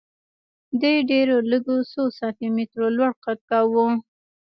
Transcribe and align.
دې 0.81 0.93
ډېرو 1.09 1.35
لږو 1.51 1.77
څو 1.91 2.01
سانتي 2.17 2.47
متره 2.55 2.87
لوړ 2.97 3.11
قد 3.25 3.39
کاوه 3.49 3.85